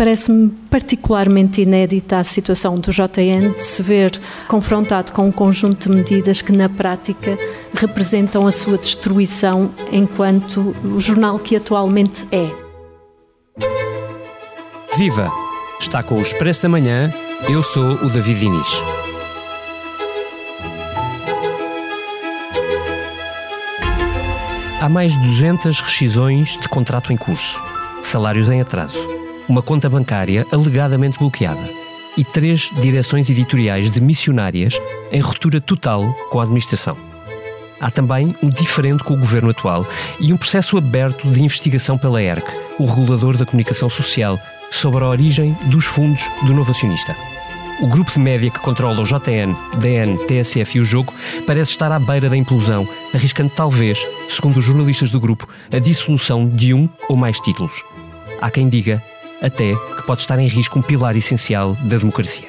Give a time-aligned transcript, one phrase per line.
[0.00, 5.94] Parece-me particularmente inédita a situação do JN de se ver confrontado com um conjunto de
[5.94, 7.38] medidas que, na prática,
[7.74, 12.50] representam a sua destruição enquanto o jornal que atualmente é.
[14.96, 15.30] Viva!
[15.78, 17.12] Está com o Expresso da Manhã.
[17.46, 18.82] Eu sou o David Diniz.
[24.80, 27.62] Há mais de 200 rescisões de contrato em curso,
[28.00, 29.19] salários em atraso
[29.50, 31.68] uma conta bancária alegadamente bloqueada
[32.16, 36.96] e três direções editoriais de missionárias em ruptura total com a administração.
[37.80, 39.84] Há também um diferente com o governo atual
[40.20, 42.46] e um processo aberto de investigação pela ERC,
[42.78, 44.38] o regulador da comunicação social,
[44.70, 47.16] sobre a origem dos fundos do novo acionista.
[47.80, 51.12] O grupo de média que controla o JN, DN, TSF e o jogo
[51.44, 56.48] parece estar à beira da implosão, arriscando talvez, segundo os jornalistas do grupo, a dissolução
[56.48, 57.82] de um ou mais títulos.
[58.40, 59.02] Há quem diga
[59.42, 62.48] até que pode estar em risco um pilar essencial da democracia.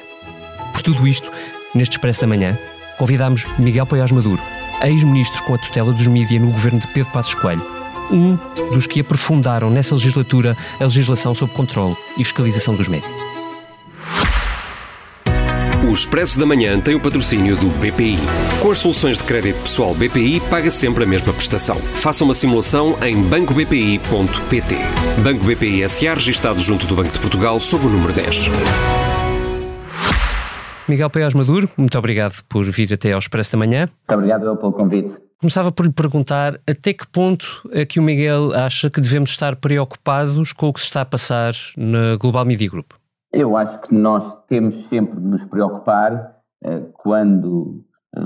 [0.72, 1.30] Por tudo isto,
[1.74, 2.58] neste Expresso da Manhã,
[2.98, 4.42] convidamos Miguel Poiás Maduro,
[4.82, 7.64] ex-ministro com a tutela dos mídias no governo de Pedro Passos Coelho,
[8.10, 8.36] um
[8.72, 13.31] dos que aprofundaram nessa legislatura a legislação sobre controle e fiscalização dos médios.
[15.92, 18.16] O Expresso da Manhã tem o patrocínio do BPI.
[18.62, 21.76] Com as soluções de crédito pessoal BPI, paga sempre a mesma prestação.
[21.76, 24.74] Faça uma simulação em bancobpi.pt.
[25.22, 26.14] Banco BPI S.A.
[26.14, 28.46] registado junto do Banco de Portugal sob o número 10.
[30.88, 33.80] Miguel Paiás Maduro, muito obrigado por vir até ao Expresso da Manhã.
[33.80, 35.14] Muito obrigado pelo convite.
[35.38, 39.56] Começava por lhe perguntar até que ponto é que o Miguel acha que devemos estar
[39.56, 42.92] preocupados com o que se está a passar na Global Media Group?
[43.32, 47.82] Eu acho que nós temos sempre de nos preocupar eh, quando
[48.14, 48.20] eh,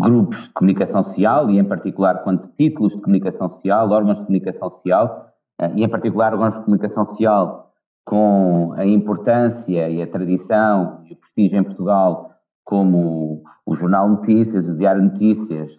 [0.00, 4.70] grupos de comunicação social, e em particular quando títulos de comunicação social, órgãos de comunicação
[4.70, 5.28] social,
[5.60, 7.70] eh, e em particular órgãos de comunicação social
[8.04, 12.32] com a importância e a tradição e o prestígio em Portugal
[12.64, 15.76] como o Jornal Notícias, o Diário Notícias,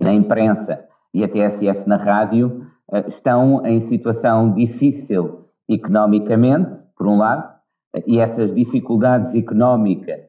[0.00, 2.66] na imprensa e a TSF na rádio,
[3.06, 7.53] estão em situação difícil economicamente, por um lado,
[8.06, 10.20] e essas dificuldades económicas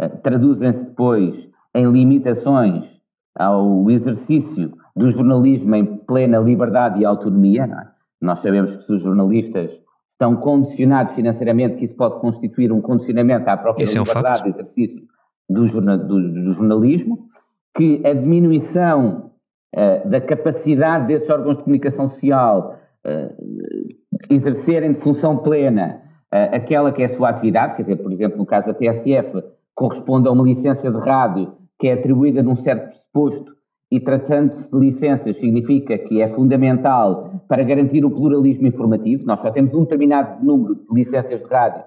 [0.00, 3.00] eh, traduzem-se depois em limitações
[3.34, 7.64] ao exercício do jornalismo em plena liberdade e autonomia.
[7.64, 7.86] É?
[8.20, 9.80] Nós sabemos que se os jornalistas
[10.12, 14.44] estão condicionados financeiramente, que isso pode constituir um condicionamento à própria isso liberdade é um
[14.44, 15.02] de exercício
[15.48, 17.26] do, jornal, do, do, jornalismo,
[17.74, 19.32] que a diminuição
[19.74, 23.94] uh, da capacidade desses órgãos de comunicação social uh,
[24.30, 28.46] exercerem de função plena aquela que é a sua atividade, quer dizer, por exemplo, no
[28.46, 29.42] caso da TSF,
[29.74, 33.52] corresponde a uma licença de rádio que é atribuída num certo pressuposto
[33.90, 39.26] e tratando-se de licenças significa que é fundamental para garantir o pluralismo informativo.
[39.26, 41.82] Nós só temos um determinado número de licenças de rádio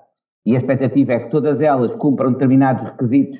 [0.45, 3.39] e a expectativa é que todas elas cumpram determinados requisitos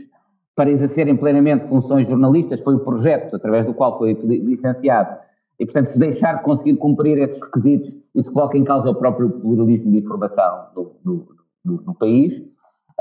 [0.56, 2.64] para exercerem plenamente funções jornalistas.
[2.64, 5.16] Foi o projeto através do qual foi licenciado
[5.60, 9.30] e, portanto, se deixar de conseguir cumprir esses requisitos, isso coloca em causa o próprio
[9.30, 11.28] pluralismo de informação no, no,
[11.64, 12.42] no, no país.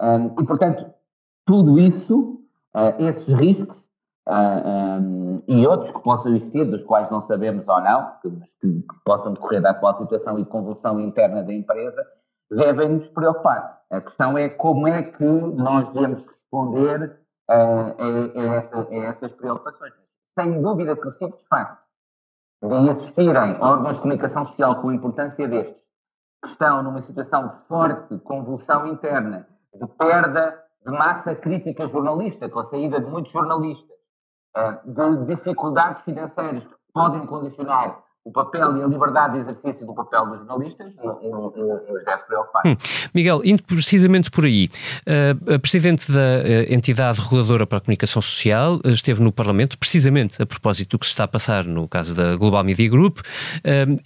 [0.01, 0.87] Um, e, portanto,
[1.45, 2.41] tudo isso,
[2.75, 3.77] uh, esses riscos
[4.29, 8.83] uh, um, e outros que possam existir, dos quais não sabemos ou não, que, que,
[8.83, 12.05] que possam decorrer da atual situação e convulsão interna da empresa,
[12.51, 13.81] devem nos preocupar.
[13.91, 17.19] A questão é como é que nós devemos responder
[17.51, 19.93] uh, a, a, essa, a essas preocupações.
[20.39, 21.84] Sem dúvida que o simples facto
[22.63, 25.87] de existirem órgãos de comunicação social com importância destes,
[26.43, 32.59] que estão numa situação de forte convulsão interna, de perda de massa crítica jornalista, com
[32.59, 33.97] a saída de muitos jornalistas,
[34.57, 39.93] eh, de dificuldades financeiras que podem condicionar o papel e a liberdade de exercício do
[39.93, 42.63] papel dos jornalistas nos deve preocupar.
[42.67, 42.75] Hum.
[43.15, 44.71] Miguel, indo precisamente por aí,
[45.07, 49.79] uh, a Presidente da uh, entidade reguladora para a comunicação social uh, esteve no Parlamento,
[49.79, 53.19] precisamente a propósito do que se está a passar no caso da Global Media Group.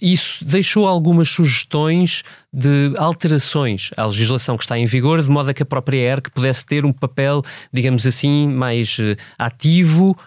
[0.01, 5.53] isso deixou algumas sugestões de alterações à legislação que está em vigor, de modo a
[5.53, 7.41] que a própria ERC pudesse ter um papel,
[7.71, 8.97] digamos assim, mais
[9.37, 10.17] ativo,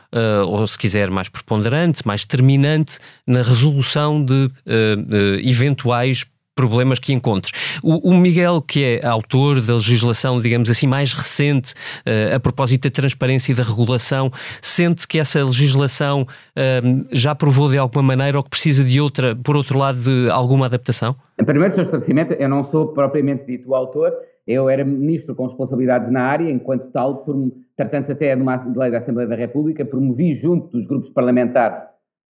[0.46, 6.24] ou se quiser, mais preponderante, mais determinante na resolução solução de uh, eventuais
[6.54, 7.50] problemas que encontre.
[7.82, 12.84] O, o, Miguel, que é autor da legislação, digamos assim, mais recente uh, a propósito
[12.84, 14.30] da transparência e da regulação,
[14.60, 19.34] sente que essa legislação uh, já provou de alguma maneira ou que precisa de outra,
[19.34, 21.16] por outro lado, de alguma adaptação?
[21.44, 24.12] Primeiro, seu esclarecimento, eu não sou propriamente dito autor,
[24.46, 27.24] eu era ministro com responsabilidades na área, enquanto tal,
[27.76, 31.80] tratando-se até de uma lei da Assembleia da República, promovi junto dos grupos parlamentares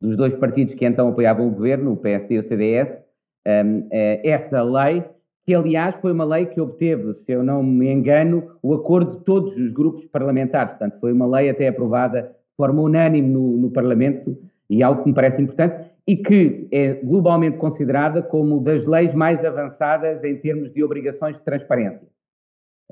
[0.01, 3.03] dos dois partidos que então apoiavam o governo, o PSD e o CDS,
[3.47, 5.05] um, eh, essa lei
[5.45, 9.25] que aliás foi uma lei que obteve, se eu não me engano, o acordo de
[9.25, 10.73] todos os grupos parlamentares.
[10.73, 14.37] Portanto, foi uma lei até aprovada de forma unânime no, no Parlamento
[14.71, 19.45] e algo que me parece importante e que é globalmente considerada como das leis mais
[19.45, 22.09] avançadas em termos de obrigações de transparência.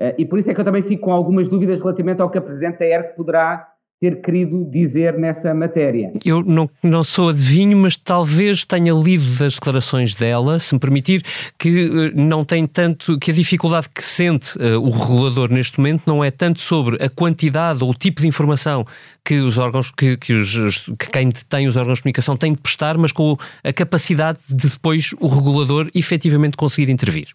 [0.01, 2.39] Uh, e por isso é que eu também fico com algumas dúvidas relativamente ao que
[2.39, 3.67] a Presidente da ERC poderá
[4.01, 6.11] ter querido dizer nessa matéria.
[6.25, 11.21] Eu não, não sou adivinho, mas talvez tenha lido das declarações dela, se me permitir,
[11.59, 16.01] que eh, não tem tanto, que a dificuldade que sente uh, o regulador neste momento
[16.07, 18.83] não é tanto sobre a quantidade ou o tipo de informação
[19.23, 22.59] que os órgãos, que, que, os, que quem detém os órgãos de comunicação tem de
[22.59, 27.27] prestar, mas com a capacidade de depois o regulador efetivamente conseguir intervir.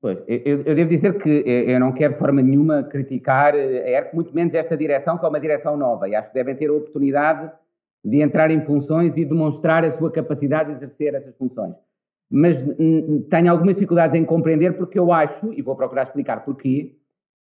[0.00, 4.14] Pois, eu, eu, devo dizer que eu não quero de forma nenhuma criticar a ERC,
[4.14, 6.72] muito menos esta direção, que é uma direção nova, e acho que devem ter a
[6.72, 7.50] oportunidade
[8.04, 11.74] de entrar em funções e demonstrar a sua capacidade de exercer essas funções.
[12.30, 12.56] Mas
[13.28, 16.94] tenho algumas dificuldades em compreender porque eu acho, e vou procurar explicar porquê,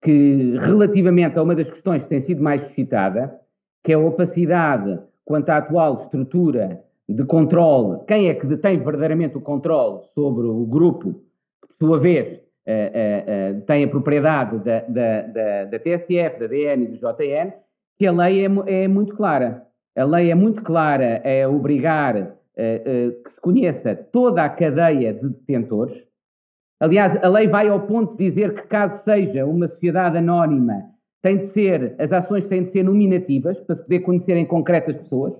[0.03, 3.41] que relativamente a uma das questões que tem sido mais suscitada,
[3.83, 9.39] que é a opacidade quanto à atual estrutura de controle, quem é que detém verdadeiramente
[9.39, 11.23] o controle sobre o grupo
[11.79, 16.85] por sua vez, uh, uh, tem a propriedade da, da, da, da, TSF, da DN
[16.85, 17.53] e do JN,
[17.99, 19.67] que a lei é, é muito clara.
[19.97, 26.07] A lei é muito clara a obrigar que se conheça toda a cadeia de detentores.
[26.81, 30.95] Aliás, a lei vai ao ponto de dizer que, caso seja uma sociedade anónima,
[31.25, 34.91] tem de ser, as ações têm de ser nominativas para se poder conhecer em concreto
[34.91, 35.33] as pessoas.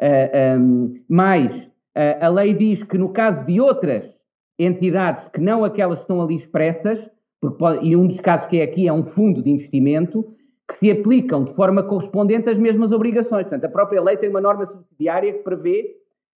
[0.00, 4.08] Uh, um, mais, uh, a lei diz que no caso de outras
[4.58, 7.10] entidades que não aquelas que estão ali expressas,
[7.58, 10.24] pode, e um dos casos que é aqui é um fundo de investimento,
[10.68, 13.46] que se aplicam de forma correspondente às mesmas obrigações.
[13.46, 15.96] Portanto, a própria lei tem uma norma subsidiária que prevê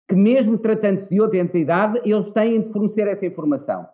[0.07, 3.87] que, mesmo tratando-se de outra entidade, eles têm de fornecer essa informação.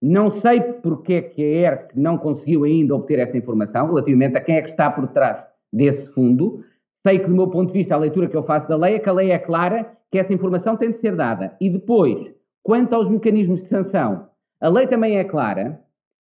[0.00, 4.40] Não sei porque é que a ERC não conseguiu ainda obter essa informação relativamente a
[4.40, 6.64] quem é que está por trás desse fundo.
[7.04, 8.98] Sei que, do meu ponto de vista, a leitura que eu faço da lei é
[8.98, 11.56] que a lei é clara que essa informação tem de ser dada.
[11.60, 12.32] E depois,
[12.62, 14.28] Quanto aos mecanismos de sanção,
[14.60, 15.80] a lei também é clara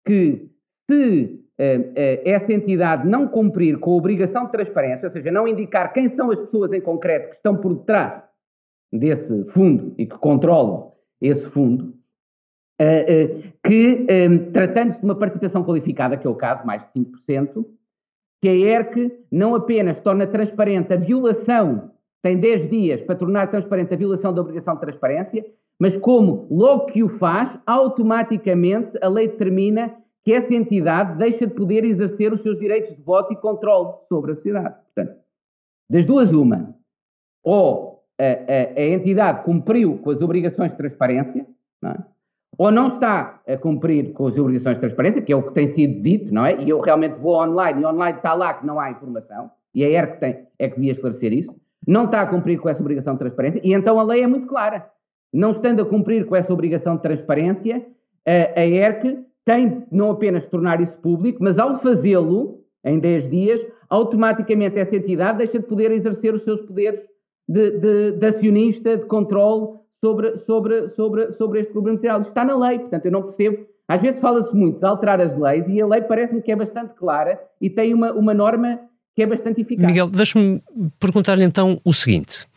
[0.05, 0.49] que
[0.89, 5.47] se uh, uh, essa entidade não cumprir com a obrigação de transparência, ou seja, não
[5.47, 8.23] indicar quem são as pessoas em concreto que estão por detrás
[8.91, 11.95] desse fundo e que controlam esse fundo,
[12.81, 14.05] uh, que,
[14.51, 17.65] tratando-se de uma participação qualificada, que é o caso, mais de 5%,
[18.41, 23.93] que a ERC não apenas torna transparente a violação, tem 10 dias para tornar transparente
[23.93, 25.45] a violação da obrigação de transparência,
[25.79, 31.53] mas como logo que o faz, automaticamente a lei determina que essa entidade deixa de
[31.53, 34.75] poder exercer os seus direitos de voto e controle sobre a sociedade.
[34.85, 35.19] Portanto,
[35.89, 36.75] das duas, uma,
[37.43, 41.45] ou a, a, a entidade cumpriu com as obrigações de transparência,
[41.81, 41.97] não é?
[42.57, 45.67] ou não está a cumprir com as obrigações de transparência, que é o que tem
[45.67, 46.61] sido dito, não é?
[46.61, 49.89] E eu realmente vou online e online está lá que não há informação, e a
[49.89, 51.53] ERC tem, é que devia esclarecer isso,
[51.85, 54.47] não está a cumprir com essa obrigação de transparência, e então a lei é muito
[54.47, 54.89] clara.
[55.35, 57.85] Não estando a cumprir com essa obrigação de transparência,
[58.25, 63.29] a, a ERC tem de não apenas tornar isso público, mas ao fazê-lo, em 10
[63.29, 67.01] dias, automaticamente essa entidade deixa de poder exercer os seus poderes
[67.47, 72.21] de, de, de acionista, de controle sobre, sobre, sobre, sobre este problema social.
[72.21, 73.65] Está na lei, portanto, eu não percebo.
[73.89, 76.93] Às vezes fala-se muito de alterar as leis e a lei parece-me que é bastante
[76.95, 78.79] clara e tem uma, uma norma
[79.13, 79.85] que é bastante eficaz.
[79.85, 80.63] Miguel, deixa-me
[80.97, 82.47] perguntar-lhe então o seguinte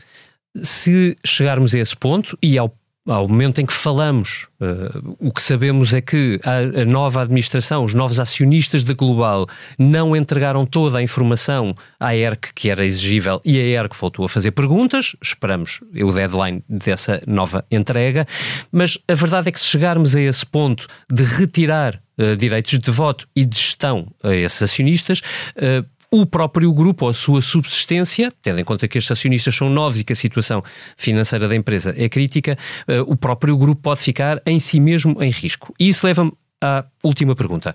[0.62, 2.75] se chegarmos a esse ponto e ao
[3.09, 7.85] ao momento em que falamos, uh, o que sabemos é que a, a, nova administração,
[7.85, 9.47] os novos acionistas da Global,
[9.79, 14.29] não entregaram toda a informação à ERC que era exigível e a ERC voltou a
[14.29, 15.17] fazer perguntas.
[15.23, 18.27] Esperamos o deadline dessa nova entrega.
[18.71, 22.91] Mas a verdade é que se chegarmos a esse ponto de retirar uh, direitos de
[22.91, 25.21] voto e de gestão a esses acionistas,
[25.57, 29.69] uh, o próprio grupo ou a sua subsistência, tendo em conta que estes acionistas são
[29.69, 30.62] novos e que a situação
[30.97, 32.57] financeira da empresa é crítica,
[32.88, 35.75] uh, o próprio grupo pode ficar em si mesmo em risco.
[35.79, 37.75] E isso leva-me à última pergunta.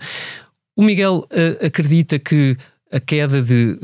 [0.76, 2.58] O Miguel uh, acredita que
[2.92, 3.78] a queda de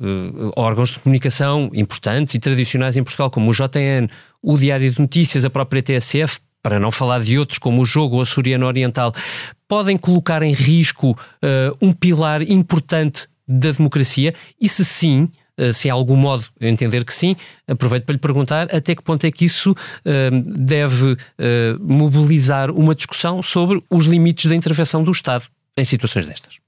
[0.00, 4.08] uh, órgãos de comunicação importantes e tradicionais em Portugal, como o JN,
[4.42, 8.16] o Diário de Notícias, a própria TSF, para não falar de outros como o Jogo
[8.16, 9.12] ou a Soriano Oriental,
[9.68, 11.18] podem colocar em risco
[11.80, 17.14] um pilar importante da democracia e se sim, eh, se há algum modo entender que
[17.14, 17.36] sim,
[17.68, 21.16] aproveito para lhe perguntar até que ponto é que isso uh, deve uh,
[21.80, 25.44] mobilizar uma discussão sobre os limites da intervenção do Estado
[25.76, 26.58] em situações destas.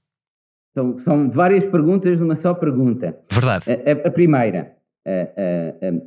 [0.73, 3.17] São, são várias perguntas numa só pergunta.
[3.29, 3.65] Verdade.
[3.71, 4.73] A, a, a primeira,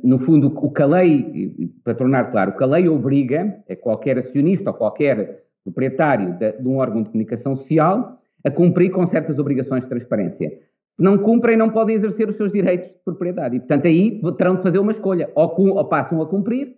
[0.03, 3.75] no fundo, o que a lei, para tornar claro, o que a lei obriga a
[3.75, 9.05] qualquer acionista ou qualquer proprietário de, de um órgão de comunicação social, a cumprir com
[9.05, 10.49] certas obrigações de transparência.
[10.49, 13.55] Se não cumprem, não podem exercer os seus direitos de propriedade.
[13.55, 15.29] E, portanto, aí terão de fazer uma escolha.
[15.35, 16.75] Ou, ou passam a cumprir,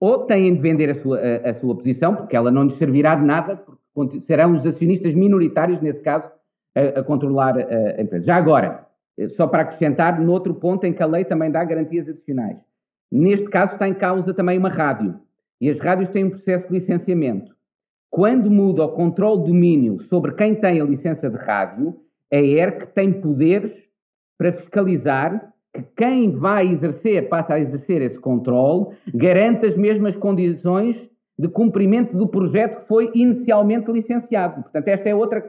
[0.00, 3.14] ou têm de vender a sua, a, a, sua posição, porque ela não lhes servirá
[3.14, 3.62] de nada,
[3.94, 6.30] porque serão os acionistas minoritários, nesse caso,
[6.74, 8.26] a, a controlar a, a empresa.
[8.26, 8.86] Já agora,
[9.36, 12.58] só para acrescentar, noutro ponto em que a lei também dá garantias adicionais.
[13.10, 15.20] Neste caso está em causa também uma rádio.
[15.60, 17.53] E as rádios têm um processo de licenciamento.
[18.14, 21.96] Quando muda o controle de domínio sobre quem tem a licença de rádio,
[22.32, 23.72] a ERC tem poderes
[24.38, 31.10] para fiscalizar que quem vai exercer, passa a exercer esse controle, garante as mesmas condições
[31.36, 34.62] de cumprimento do projeto que foi inicialmente licenciado.
[34.62, 35.40] Portanto, esta é outra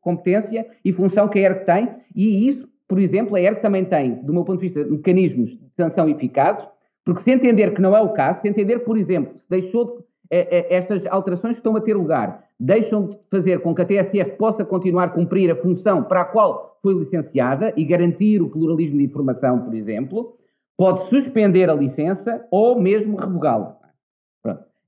[0.00, 4.14] competência e função que a ERC tem, e isso, por exemplo, a ERC também tem,
[4.14, 6.66] do meu ponto de vista, mecanismos de sanção eficazes,
[7.04, 9.92] porque se entender que não é o caso, se entender, por exemplo, se deixou de,
[9.92, 13.84] é, é, estas alterações que estão a ter lugar deixam de fazer com que a
[13.84, 18.48] TSF possa continuar a cumprir a função para a qual foi licenciada e garantir o
[18.48, 20.36] pluralismo de informação, por exemplo,
[20.76, 23.76] pode suspender a licença ou mesmo revogá-la.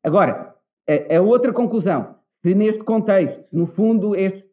[0.02, 0.54] Agora,
[0.88, 4.44] a, a, outra conclusão, se neste contexto, no fundo estes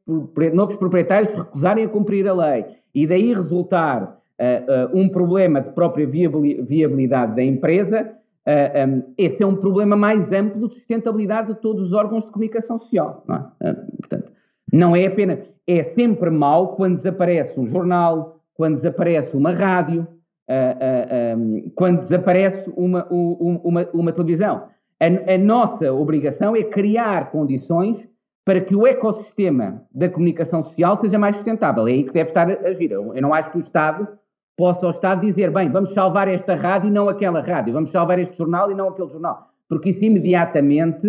[0.54, 4.04] novos proprietários recusarem a cumprir a lei e daí resultar
[4.40, 9.96] uh, uh, um problema de própria viabilidade da empresa, Ah, um, esse é um problema
[9.96, 13.24] mais amplo de sustentabilidade de todos os órgãos de comunicação social.
[13.28, 13.72] Não é?
[13.72, 14.32] Uh, portanto,
[14.72, 15.40] não é apenas.
[15.66, 20.06] É sempre mau quando desaparece um jornal, quando desaparece uma rádio,
[21.76, 24.68] quando desaparece uma, uma, uma televisão.
[25.00, 28.08] A, a, nossa obrigação é criar condições
[28.46, 31.88] para que o ecossistema da comunicação social seja mais sustentável.
[31.88, 32.92] É aí que deve estar a agir.
[32.92, 34.08] Eu não acho que o Estado
[34.56, 38.20] possa o Estado dizer, bem, vamos salvar esta rádio e não aquela rádio, vamos salvar
[38.20, 39.50] este jornal e não aquele jornal.
[39.68, 41.08] Porque isso imediatamente,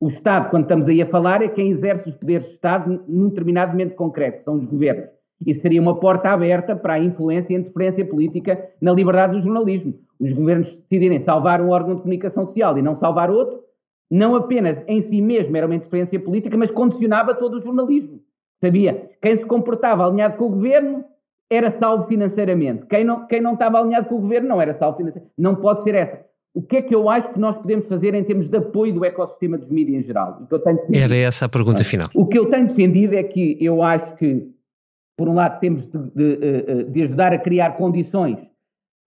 [0.00, 3.28] o Estado, quando estamos aí a falar, é quem exerce os poderes de Estado num
[3.28, 5.08] determinado momento concreto, são os governos.
[5.46, 9.94] Isso seria uma porta aberta para a influência e interferência política na liberdade do jornalismo.
[10.20, 13.60] Os governos decidirem salvar um órgão de comunicação social e não salvar outro,
[14.10, 18.20] não apenas em si mesmo era uma interferência política, mas condicionava todo o jornalismo.
[18.60, 19.10] Sabia?
[19.20, 21.04] Quem se comportava alinhado com o governo
[21.52, 22.86] era salvo financeiramente.
[22.86, 25.34] Quem não, quem não estava alinhado com o governo não era salvo financeiramente.
[25.38, 26.24] Não pode ser essa.
[26.54, 29.04] O que é que eu acho que nós podemos fazer em termos de apoio do
[29.04, 30.38] ecossistema dos mídias em geral?
[30.42, 32.08] O que eu tenho Era essa a pergunta final.
[32.14, 34.50] O que eu tenho defendido é que eu acho que,
[35.16, 38.38] por um lado, temos de, de, eh, eh, de ajudar a criar condições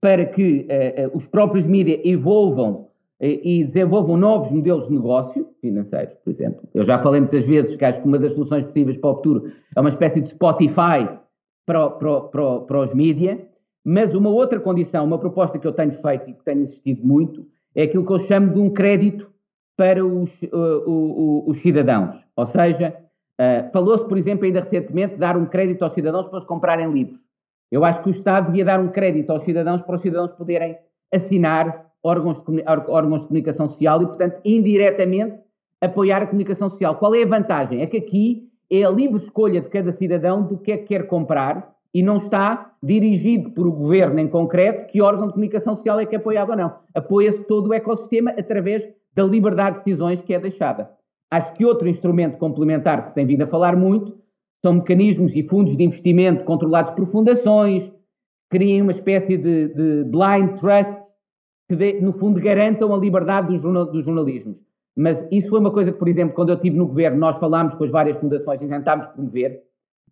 [0.00, 2.88] para que uh, os próprios mídias evolvam
[3.18, 6.68] e desenvolvam novos modelos de negócio financeiros, por exemplo.
[6.74, 9.50] Eu já falei muitas vezes que acho que uma das soluções possíveis para o futuro
[9.74, 11.08] é uma espécie de Spotify
[11.66, 13.46] para, para, para, para os mídia,
[13.84, 17.46] mas uma outra condição, uma proposta que eu tenho feito e que tenho insistido muito,
[17.74, 19.30] é aquilo que eu chamo de um crédito
[19.76, 22.12] para os, uh, os cidadãos.
[22.34, 22.96] Ou seja,
[23.40, 26.90] uh, falou-se, por exemplo, ainda recentemente, de dar um crédito aos cidadãos para eles comprarem
[26.90, 27.20] livros.
[27.70, 30.78] Eu acho que o Estado devia dar um crédito aos cidadãos para os cidadãos poderem
[31.12, 35.38] assinar órgãos de, órgãos de comunicação social e, portanto, indiretamente
[35.80, 36.96] apoiar a comunicação social.
[36.96, 37.82] Qual é a vantagem?
[37.82, 41.06] É que aqui é a livre escolha de cada cidadão do que é que quer
[41.06, 45.98] comprar e não está dirigido por o governo em concreto que órgão de comunicação social
[45.98, 46.74] é que é apoiado ou não.
[46.94, 50.90] Apoia-se todo o ecossistema através da liberdade de decisões que é deixada.
[51.30, 54.16] Acho que outro instrumento complementar que se tem vindo a falar muito
[54.62, 57.90] são mecanismos e fundos de investimento controlados por fundações,
[58.50, 61.00] criem uma espécie de, de blind trust
[61.68, 64.58] que, de, no fundo, garantam a liberdade dos, jornal, dos jornalismos.
[64.96, 67.74] Mas isso foi uma coisa que, por exemplo, quando eu estive no governo, nós falámos
[67.74, 69.62] com as várias fundações e tentámos promover,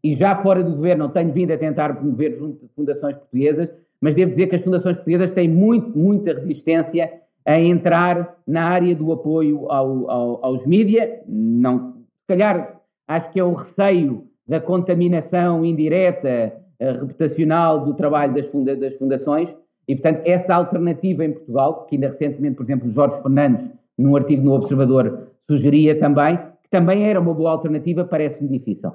[0.02, 3.72] e já fora do governo não tenho vindo a tentar promover junto de fundações portuguesas,
[3.98, 7.10] mas devo dizer que as fundações portuguesas têm muito, muita resistência
[7.46, 11.22] a entrar na área do apoio ao, ao, aos mídia.
[11.26, 18.34] Não, se calhar acho que é o receio da contaminação indireta, uh, reputacional do trabalho
[18.34, 19.56] das, funda, das fundações,
[19.88, 24.42] e portanto essa alternativa em Portugal, que ainda recentemente, por exemplo, Jorge Fernandes num artigo
[24.42, 28.92] no Observador, sugeria também, que também era uma boa alternativa, parece-me difícil.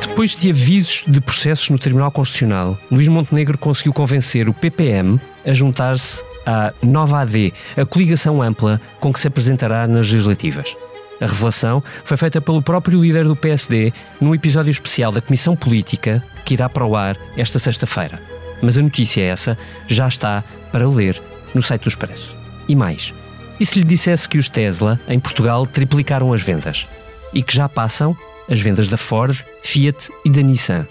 [0.00, 5.52] Depois de avisos de processos no Tribunal Constitucional, Luís Montenegro conseguiu convencer o PPM a
[5.52, 10.76] juntar-se à Nova AD, a coligação ampla com que se apresentará nas legislativas.
[11.20, 16.22] A revelação foi feita pelo próprio líder do PSD num episódio especial da Comissão Política
[16.44, 18.20] que irá para o ar esta sexta-feira.
[18.62, 21.20] Mas a notícia é essa já está para ler
[21.54, 22.34] no site do Expresso.
[22.68, 23.12] E mais,
[23.58, 26.86] e se lhe dissesse que os Tesla em Portugal triplicaram as vendas
[27.34, 28.16] e que já passam
[28.48, 30.86] as vendas da Ford, Fiat e da Nissan?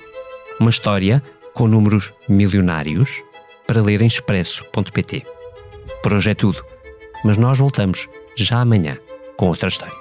[0.59, 1.23] Uma história
[1.53, 3.21] com números milionários
[3.65, 5.25] para ler em expresso.pt.
[6.03, 6.63] Por hoje é tudo.
[7.23, 8.97] Mas nós voltamos já amanhã
[9.37, 10.00] com outra história.